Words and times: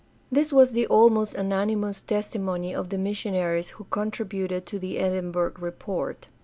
This 0.31 0.51
was 0.51 0.71
the 0.71 0.87
almost 0.87 1.35
unanimous 1.35 2.01
testimony 2.01 2.73
of 2.73 2.89
the 2.89 2.97
missionaries 2.97 3.69
who 3.77 3.83
contributed 3.91 4.65
to 4.65 4.79
the 4.79 4.97
Edinburgh 4.97 5.53
Report. 5.59 6.27